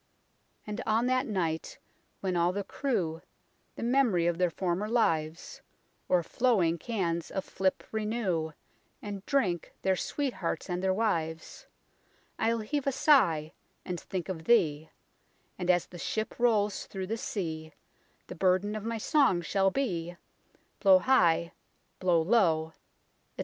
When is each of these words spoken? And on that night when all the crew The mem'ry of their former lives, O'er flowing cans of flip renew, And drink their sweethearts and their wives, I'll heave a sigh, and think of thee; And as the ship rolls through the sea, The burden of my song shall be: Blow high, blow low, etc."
And 0.65 0.81
on 0.87 1.05
that 1.05 1.27
night 1.27 1.77
when 2.21 2.35
all 2.35 2.51
the 2.51 2.63
crew 2.63 3.21
The 3.75 3.83
mem'ry 3.83 4.25
of 4.25 4.39
their 4.39 4.49
former 4.49 4.89
lives, 4.89 5.61
O'er 6.09 6.23
flowing 6.23 6.79
cans 6.79 7.29
of 7.29 7.45
flip 7.45 7.83
renew, 7.91 8.53
And 9.03 9.23
drink 9.27 9.73
their 9.83 9.95
sweethearts 9.95 10.71
and 10.71 10.81
their 10.81 10.91
wives, 10.91 11.67
I'll 12.39 12.61
heave 12.61 12.87
a 12.87 12.91
sigh, 12.91 13.53
and 13.85 13.99
think 13.99 14.27
of 14.27 14.45
thee; 14.45 14.89
And 15.59 15.69
as 15.69 15.85
the 15.85 15.99
ship 15.99 16.39
rolls 16.39 16.87
through 16.87 17.05
the 17.05 17.15
sea, 17.17 17.71
The 18.25 18.33
burden 18.33 18.75
of 18.75 18.83
my 18.83 18.97
song 18.97 19.41
shall 19.43 19.69
be: 19.69 20.17
Blow 20.79 20.97
high, 20.97 21.51
blow 21.99 22.23
low, 22.23 22.69
etc." 22.69 22.79